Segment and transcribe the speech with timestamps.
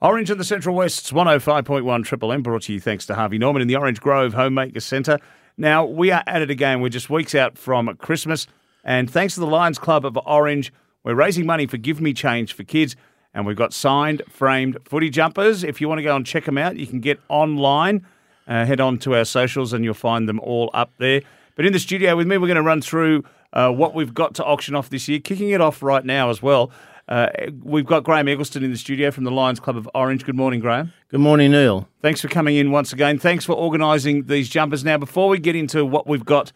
[0.00, 3.62] Orange in the Central West's 105.1 Triple M brought to you thanks to Harvey Norman
[3.62, 5.18] in the Orange Grove Homemaker Centre.
[5.56, 6.80] Now, we are at it again.
[6.80, 8.46] We're just weeks out from Christmas.
[8.84, 10.72] And thanks to the Lions Club of Orange,
[11.02, 12.94] we're raising money for Give Me Change for kids.
[13.34, 15.64] And we've got signed, framed footy jumpers.
[15.64, 18.06] If you want to go and check them out, you can get online.
[18.46, 21.22] Uh, head on to our socials and you'll find them all up there.
[21.56, 24.36] But in the studio with me, we're going to run through uh, what we've got
[24.36, 26.70] to auction off this year, kicking it off right now as well.
[27.08, 27.28] Uh,
[27.62, 30.24] we've got Graeme Eggleston in the studio from the Lions Club of Orange.
[30.24, 30.92] Good morning, Graeme.
[31.10, 31.88] Good morning, Neil.
[32.02, 33.18] Thanks for coming in once again.
[33.18, 34.84] Thanks for organising these jumpers.
[34.84, 36.52] Now, before we get into what we've got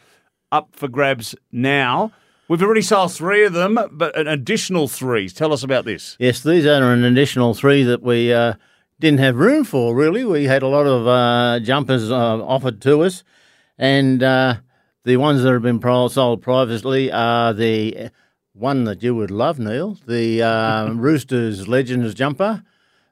[0.50, 2.12] up for grabs now,
[2.48, 5.30] we've already sold three of them, but an additional three.
[5.30, 6.16] Tell us about this.
[6.18, 8.54] Yes, these are an additional three that we uh,
[9.00, 10.22] didn't have room for, really.
[10.22, 13.24] We had a lot of uh, jumpers uh, offered to us,
[13.78, 14.56] and uh,
[15.04, 18.10] the ones that have been sold privately are the
[18.54, 22.62] one that you would love, Neil, the uh, Roosters Legends jumper.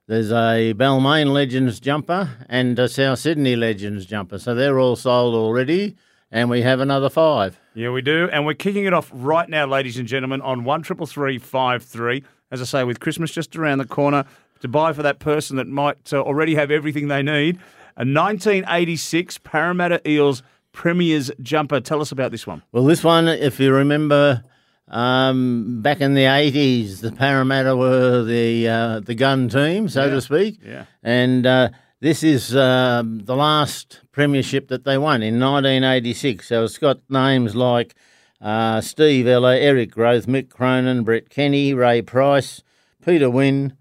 [0.07, 4.39] There's a Balmain Legends jumper and a South Sydney Legends jumper.
[4.39, 5.97] So they're all sold already,
[6.31, 7.59] and we have another five.
[7.75, 8.29] Yeah, we do.
[8.33, 11.83] And we're kicking it off right now, ladies and gentlemen, on one triple three five
[11.85, 12.25] three.
[12.51, 14.25] As I say, with Christmas just around the corner,
[14.61, 17.57] to buy for that person that might uh, already have everything they need.
[17.97, 21.81] A 1986 Parramatta Eels Premier's jumper.
[21.81, 22.63] Tell us about this one.
[22.73, 24.43] Well, this one, if you remember,
[24.91, 30.11] um, back in the eighties, the Parramatta were the uh, the gun team, so Yeah.
[30.11, 30.59] to speak.
[30.65, 30.85] Yeah.
[31.03, 31.69] And uh,
[32.01, 36.47] this is uh, the last premiership that they won in 1986.
[36.49, 37.95] So it's got names like
[38.41, 42.63] uh, Steve Ella, Eric Grothe, Mick Cronin, Brett Kenny, Ray Price,
[43.05, 43.77] Peter Wynn, L-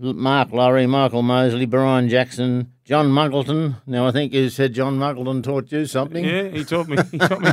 [0.00, 3.76] Mark Laurie, Michael Mosley, Brian Jackson, John Muggleton.
[3.86, 6.24] Now I think you said John Muggleton taught you something.
[6.24, 6.96] Yeah, he taught me.
[7.10, 7.50] He taught me.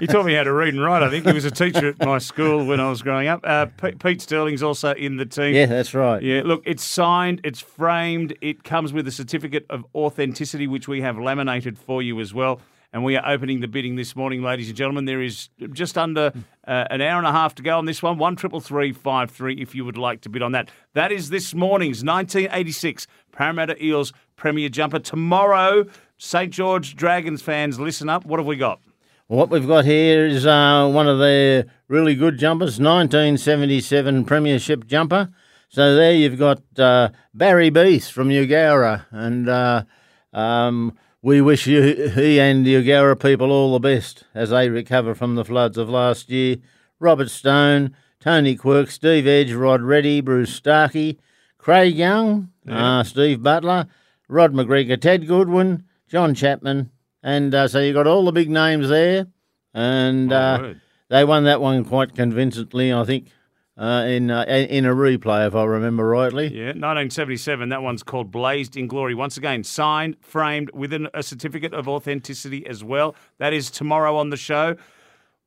[0.00, 1.02] he taught me how to read and write.
[1.02, 3.40] I think he was a teacher at my school when I was growing up.
[3.44, 5.54] Uh, P- Pete Sterling's also in the team.
[5.54, 6.22] Yeah, that's right.
[6.22, 11.00] Yeah, look, it's signed, it's framed, it comes with a certificate of authenticity, which we
[11.02, 12.60] have laminated for you as well.
[12.96, 15.04] And we are opening the bidding this morning, ladies and gentlemen.
[15.04, 16.32] There is just under
[16.66, 18.16] uh, an hour and a half to go on this one.
[18.16, 19.60] One triple three five three.
[19.60, 24.14] If you would like to bid on that, that is this morning's 1986 Parramatta Eels
[24.36, 24.98] Premier Jumper.
[24.98, 25.84] Tomorrow,
[26.16, 28.24] St George Dragons fans, listen up.
[28.24, 28.80] What have we got?
[29.26, 35.28] What we've got here is uh, one of their really good jumpers, 1977 Premiership jumper.
[35.68, 39.84] So there you've got uh, Barry Beath from Eugowra, and uh,
[40.32, 40.96] um,
[41.26, 41.82] we wish you,
[42.14, 45.90] he and the Eugowra people all the best as they recover from the floods of
[45.90, 46.58] last year.
[47.00, 51.18] Robert Stone, Tony Quirk, Steve Edge, Rod Reddy, Bruce Starkey,
[51.58, 53.88] Craig Young, uh, Steve Butler,
[54.28, 56.92] Rod McGregor, Ted Goodwin, John Chapman,
[57.24, 59.26] and uh, so you got all the big names there,
[59.74, 60.74] and uh,
[61.08, 63.32] they won that one quite convincingly, I think,
[63.78, 66.46] uh, in uh, in a replay, if I remember rightly.
[66.46, 67.68] Yeah, 1977.
[67.68, 69.14] That one's called Blazed in Glory.
[69.14, 73.14] Once again, signed, framed, with an, a certificate of authenticity as well.
[73.38, 74.76] That is tomorrow on the show.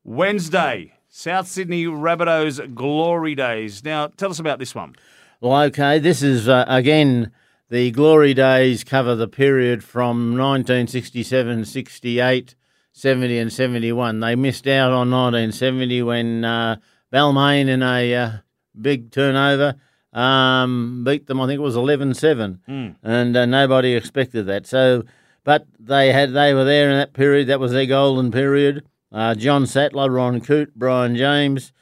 [0.04, 3.84] Wednesday, South Sydney Rabbitohs Glory Days.
[3.84, 4.96] Now, tell us about this one.
[5.42, 7.32] Well, okay, this is uh, again
[7.70, 12.56] the glory days cover the period from 1967, 68,
[12.92, 14.20] 70, and 71.
[14.20, 16.78] They missed out on 1970 when uh,
[17.12, 18.31] Balmain in a uh,
[18.80, 19.75] big turnover
[20.14, 21.42] um, beat them.
[21.42, 22.59] I think it was 11-7,
[23.03, 24.66] and uh, nobody expected that.
[24.66, 25.03] So,
[25.44, 27.48] but they had they were there in that period.
[27.48, 28.86] That was their golden period.
[29.12, 31.74] Uh, John Sattler, Ron Coote, Brian James.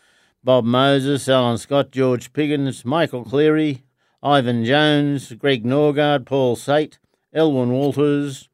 [0.47, 3.83] Bob Moses, Alan Scott, George Piggins, Michael Cleary,
[4.23, 6.99] Ivan Jones, Greg Norgard, Paul Sait,
[7.33, 8.47] Elwyn Walters,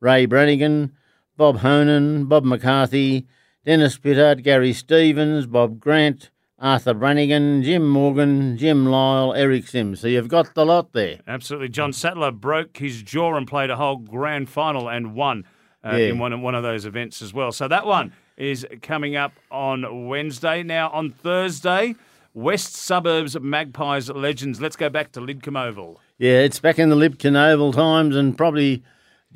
[0.00, 0.90] Ray Branighan,
[1.36, 3.28] Bob Honan, Bob McCarthy,
[3.66, 9.98] Dennis Pittard, Gary Stevens, Bob Grant, Arthur Branighan, Jim Morgan, Jim Lisle, Eric Simms.
[10.00, 11.18] So you've got the lot there.
[11.26, 11.68] Absolutely.
[11.70, 15.44] John Sattler broke his jaw and played a whole grand final and won
[15.84, 16.06] uh, Yeah.
[16.10, 17.50] in one, one of those events as well.
[17.50, 20.62] So that one is coming up on Wednesday.
[20.62, 21.96] Now, on Thursday,
[22.34, 24.60] West Suburbs Magpies Legends.
[24.60, 26.00] Let's go back to Lidcombe Oval.
[26.18, 28.84] Yeah, it's back in the Lidcombe Oval times and probably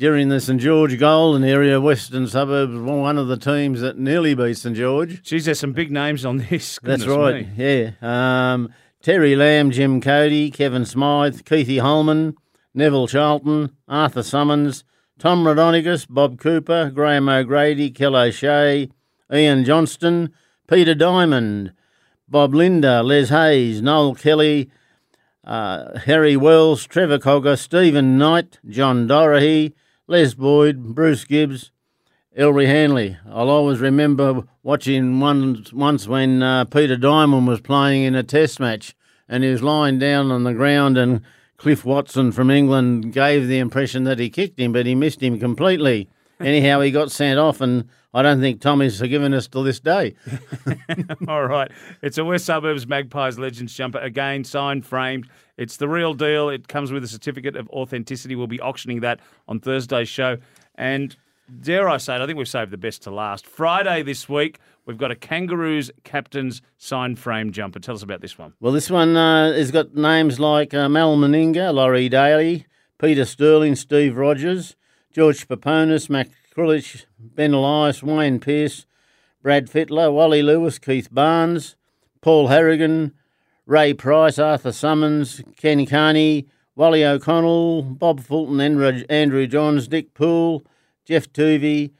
[0.01, 4.57] during the St George Golden area, Western Suburbs one of the teams that nearly beat
[4.57, 5.23] St George.
[5.23, 6.79] Geez, there's some big names on this.
[6.83, 7.47] That's right.
[7.47, 7.93] me.
[8.03, 8.53] Yeah.
[8.55, 12.35] Um, Terry Lamb, Jim Cody, Kevin Smythe, Keithy Holman,
[12.73, 14.85] Neville Charlton, Arthur Summons,
[15.19, 18.89] Tom Raudonikis, Bob Cooper, Graham O'Grady, Kel O'Shea,
[19.31, 20.33] Ian Johnston,
[20.67, 21.73] Peter Dimond,
[22.27, 24.71] Bob Linder, Les Hayes, Noel Kelly,
[25.45, 29.75] uh, Harry Wells, Trevor Cogger, Stephen Knight, John Dorahy,
[30.11, 31.71] Les Boyd, Bruce Gibbs,
[32.35, 33.17] Ellery Hanley.
[33.31, 38.59] I'll always remember watching once, once when uh, Peter Dimond was playing in a test
[38.59, 38.97] match
[39.29, 41.21] and he was lying down on the ground and
[41.59, 45.39] Cliff Watson from England gave the impression that he kicked him, but he missed him
[45.39, 46.09] completely.
[46.41, 50.15] Anyhow, he got sent off, and I don't think Tommy's forgiven us till this day.
[51.29, 51.71] All right.
[52.03, 53.99] It's a West Suburbs Magpies Legends jumper.
[53.99, 55.29] Again, signed, framed.
[55.57, 56.49] It's the real deal.
[56.49, 58.35] It comes with a certificate of authenticity.
[58.35, 60.39] We'll be auctioning that on Thursday's show.
[60.75, 61.15] And
[61.61, 63.47] dare I say it, I think we've saved the best to last.
[63.47, 67.79] Friday this week, we've got a Kangaroos captain's signed frame jumper.
[67.79, 68.55] Tell us about this one.
[68.61, 72.67] Well, this one uh, has got names like uh, Mal Meninga, Laurie Daley,
[72.99, 74.77] Peter Sterling, Steve Rogers,
[75.13, 78.87] George Peponis, Max Krilich, Ben Elias, Wayne Pearce,
[79.43, 81.77] Brad Fittler, Wally Lewis, Keith Barnes,
[82.21, 83.13] Paul Harragon,
[83.67, 86.47] Ray Price, Arthur Summons, Ken Kearney,
[86.77, 90.63] Wally O'Connell, Bob Fulton, Andrew Johns, Dick Poole,
[91.05, 91.91] Geoff Toovey,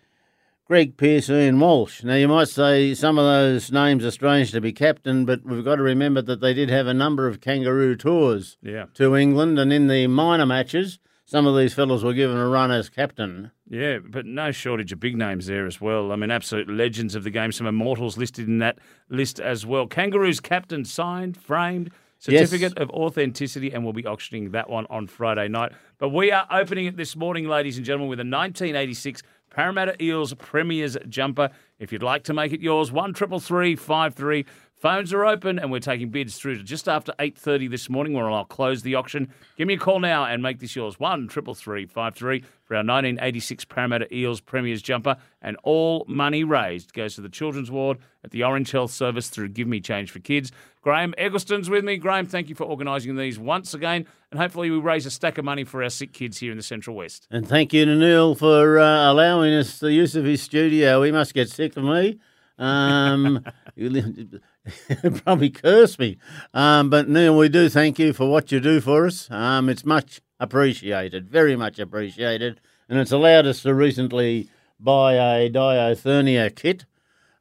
[0.67, 2.05] Greg Pierce, Ian Walsh.
[2.05, 5.65] Now, you might say some of those names are strange to be captain, but we've
[5.65, 8.85] got to remember that they did have a number of kangaroo tours Yeah.
[8.95, 12.73] to England, and in the minor matches, some of these fellows were given a run
[12.73, 13.53] as captain.
[13.69, 16.11] Yeah, but no shortage of big names there as well.
[16.11, 17.53] I mean, absolute legends of the game.
[17.53, 18.81] Some immortals listed in that
[19.11, 19.87] list as well.
[19.87, 25.47] Kangaroos captain signed, framed, certificate of authenticity, and we'll be auctioning that one on Friday
[25.47, 25.71] night.
[25.99, 30.35] But we are opening it this morning, ladies and gentlemen, with a 1986 Parramatta Eels
[30.35, 31.51] Premiers jumper.
[31.79, 34.47] If you'd like to make it yours, one triple three five three.
[34.81, 38.15] Phones are open, and we're taking bids through to just after eight thirty this morning,
[38.15, 39.29] where I'll close the auction.
[39.59, 40.99] Give me a call now and make this yours.
[40.99, 46.45] One triple three five three for our 1986 Parramatta Eels Premiers jumper, and all money
[46.45, 50.11] raised goes to the Children's Ward at the Orange Health Service through Give Me Change
[50.11, 50.51] for Kids.
[50.81, 51.99] Graeme Eggleston's with me.
[51.99, 55.45] Graeme, thank you for organising these once again, and hopefully we raise a stack of
[55.45, 57.29] money for our sick kids here in the Central West.
[57.31, 61.03] And thank you to Neil for uh, allowing us the use of his studio.
[61.03, 62.19] He must get sick of me.
[62.59, 63.45] Um,
[65.25, 66.19] probably curse me.
[66.53, 69.31] Um, but Neil, we do thank you for what you do for us.
[69.31, 72.61] Um, it's much appreciated, very much appreciated.
[72.89, 74.49] And it's allowed us to recently
[74.79, 76.85] buy a diathermy kit.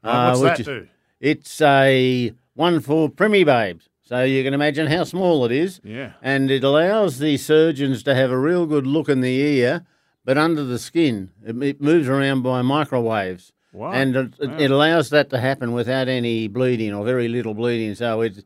[0.03, 0.87] Uh, what's that is- do?
[1.19, 3.89] It's a one for Premi Babes.
[4.03, 5.79] So you can imagine how small it is.
[5.83, 6.13] Yeah.
[6.21, 9.85] And it allows the surgeons to have a real good look in the ear,
[10.25, 11.29] but under the skin.
[11.45, 13.51] It, it moves around by microwaves.
[13.73, 13.91] Wow.
[13.91, 17.95] And it, it- it allows that to happen without any bleeding or very little bleeding.
[17.95, 18.41] So it's,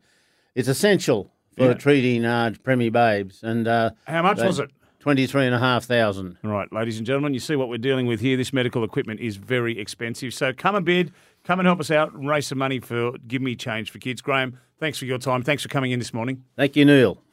[0.54, 1.74] it's essential for Yeah.
[1.74, 3.42] treating uh, Premi Babes.
[3.42, 4.70] And uh, How much they- was it?
[5.00, 6.36] 23,500.
[6.42, 8.36] Right, ladies and gentlemen, you see what we're dealing with here.
[8.38, 10.32] This medical equipment is very expensive.
[10.32, 11.12] So come and bid,
[11.44, 14.22] come and help us out and raise some money for Give Me Change for Kids.
[14.22, 15.42] Graeme, thanks for your time.
[15.42, 16.44] Thanks for coming in this morning.
[16.56, 17.23] Thank you, Neil.